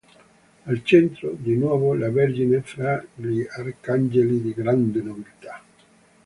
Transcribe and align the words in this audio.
Al 0.65 0.83
centro, 0.83 1.31
di 1.37 1.53
nuovo 1.55 1.93
la 1.93 2.09
Vergine 2.09 2.61
fra 2.63 3.05
gli 3.13 3.45
arcangeli 3.47 4.41
di 4.41 4.51
grande 4.51 4.99
nobiltà. 4.99 5.63